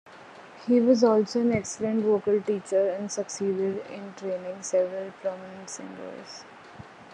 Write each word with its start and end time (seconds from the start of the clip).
He 0.65 0.79
was 0.79 1.03
also 1.03 1.41
an 1.41 1.51
excellent 1.51 2.01
vocal 2.05 2.41
teacher 2.41 2.89
and 2.89 3.11
succeeded 3.11 3.85
in 3.85 4.15
training 4.15 4.63
several 4.63 5.11
prominent 5.21 5.69
singers. 5.69 6.43